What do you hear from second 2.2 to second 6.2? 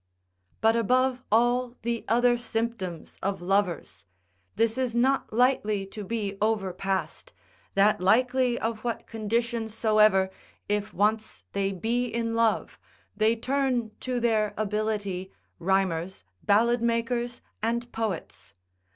symptoms of lovers, this is not lightly to